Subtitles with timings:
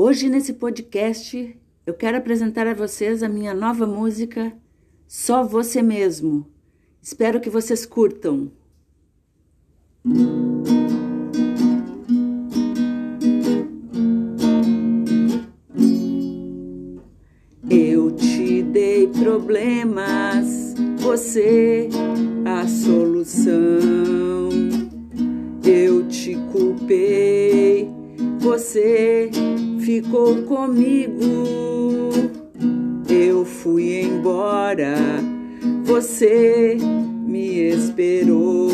[0.00, 4.52] Hoje, nesse podcast, eu quero apresentar a vocês a minha nova música
[5.08, 6.46] Só Você Mesmo.
[7.02, 8.48] Espero que vocês curtam.
[17.68, 21.88] Eu te dei problemas, você
[22.44, 23.58] a solução.
[25.64, 27.90] Eu te culpei,
[28.38, 29.28] você
[29.88, 32.10] ficou comigo.
[33.08, 34.94] Eu fui embora,
[35.82, 36.76] você
[37.26, 38.68] me esperou.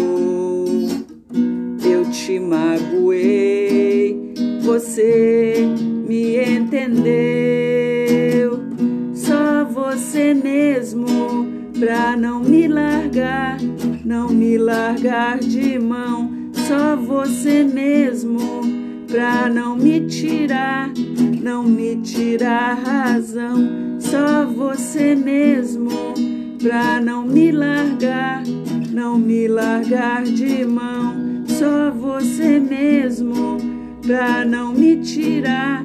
[1.89, 5.55] Eu te magoei, você
[6.09, 7.15] me entendeu.
[9.15, 11.07] Só você mesmo
[11.79, 13.59] pra não me largar,
[14.05, 16.33] não me largar de mão.
[16.67, 18.54] Só você mesmo
[19.45, 20.91] pra não me tirar,
[21.43, 24.01] não me tirar razão.
[24.01, 25.91] Só você mesmo
[26.63, 28.43] pra não me largar,
[28.91, 31.45] não me largar de mão.
[31.47, 33.59] Só você mesmo
[34.07, 35.85] pra não me tirar,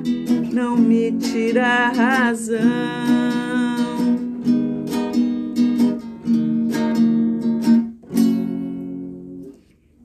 [0.54, 2.60] não me tirar razão.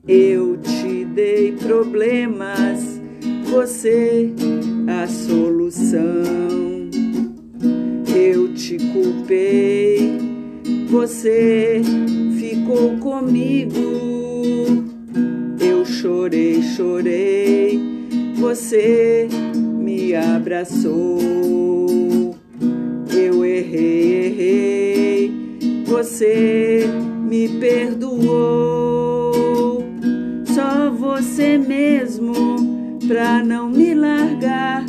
[0.05, 2.94] Eu te dei problemas,
[3.55, 4.33] você
[4.85, 6.89] a solução.
[8.13, 10.17] Eu te culpei,
[10.89, 11.81] você
[12.37, 13.79] ficou comigo.
[15.57, 17.79] Eu chorei, chorei,
[18.35, 22.35] você me abraçou.
[23.09, 25.31] Eu errei, errei,
[25.85, 26.85] você
[27.23, 28.65] me perdoou
[31.15, 32.44] você mesmo
[33.07, 34.83] pra não me largar,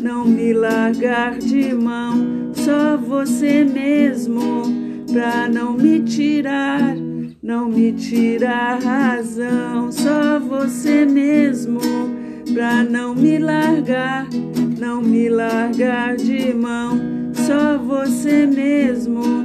[0.00, 2.52] não me largar de mão.
[2.52, 4.62] Só você mesmo
[5.12, 6.94] pra não me tirar,
[7.42, 9.90] não me tirar razão.
[9.90, 11.80] Só você mesmo
[12.52, 14.28] pra não me largar,
[14.78, 17.00] não me largar de mão.
[17.32, 19.44] Só você mesmo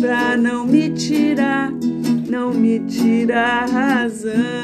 [0.00, 1.72] pra não me tirar,
[2.28, 4.55] não me tirar razão.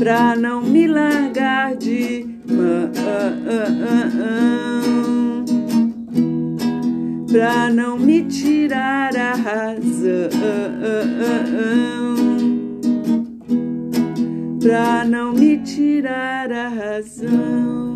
[0.00, 2.90] Pra não me largar de mão,
[7.30, 10.30] pra não me tirar a razão,
[14.58, 17.89] pra não me tirar a razão.